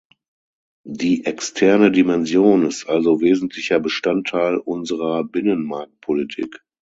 [0.89, 6.63] Die externe Dimension ist also wesentlicher Bestandteil unserer Binnenmarktpolitik.